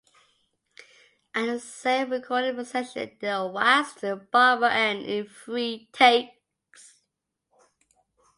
At 1.35 1.45
the 1.45 1.59
same 1.59 2.09
recording 2.09 2.65
session 2.65 3.15
they 3.19 3.49
waxed 3.53 4.01
"Barbara-Ann" 4.31 4.97
in 5.03 5.27
three 5.27 5.89
takes. 5.93 7.03